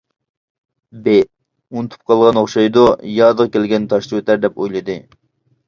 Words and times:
ب: 1.07 1.13
«ئۇنتۇپ 1.75 2.09
قالغان 2.13 2.41
ئوخشايدۇ، 2.43 2.87
يادىغا 3.21 3.55
كەلگەندە 3.59 3.95
تاشلىۋېتەر» 3.95 4.45
دەپ 4.49 4.61
ئويلىدى. 4.65 5.01